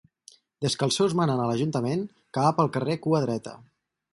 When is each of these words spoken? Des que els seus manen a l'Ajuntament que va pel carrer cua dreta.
Des 0.65 0.77
que 0.79 0.87
els 0.87 0.95
seus 0.99 1.13
manen 1.19 1.43
a 1.43 1.45
l'Ajuntament 1.49 2.01
que 2.37 2.47
va 2.47 2.57
pel 2.61 2.73
carrer 2.79 2.97
cua 3.05 3.25
dreta. 3.27 3.55